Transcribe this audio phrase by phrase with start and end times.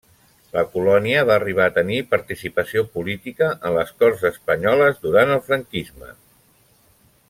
[0.53, 6.15] La colònia va arribar a tenir participació política en les Corts espanyoles durant el franquisme.